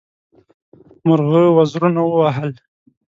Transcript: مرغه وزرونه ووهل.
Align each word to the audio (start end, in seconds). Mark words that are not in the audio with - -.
مرغه 1.07 1.43
وزرونه 1.57 2.01
ووهل. 2.05 2.51